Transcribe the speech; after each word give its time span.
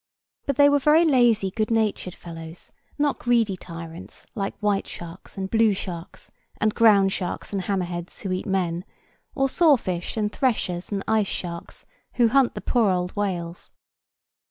But 0.47 0.55
they 0.55 0.67
were 0.67 0.79
very 0.79 1.05
lazy 1.05 1.51
good 1.51 1.69
natured 1.69 2.15
fellows, 2.15 2.71
not 2.97 3.19
greedy 3.19 3.55
tyrants, 3.55 4.25
like 4.33 4.57
white 4.57 4.87
sharks 4.87 5.37
and 5.37 5.47
blue 5.47 5.75
sharks 5.75 6.31
and 6.59 6.73
ground 6.73 7.11
sharks 7.11 7.53
and 7.53 7.61
hammer 7.61 7.85
heads, 7.85 8.21
who 8.21 8.31
eat 8.31 8.47
men, 8.47 8.83
or 9.35 9.47
saw 9.47 9.77
fish 9.77 10.17
and 10.17 10.33
threshers 10.33 10.91
and 10.91 11.03
ice 11.07 11.27
sharks, 11.27 11.85
who 12.15 12.29
hunt 12.29 12.55
the 12.55 12.61
poor 12.61 12.89
old 12.89 13.15
whales. 13.15 13.69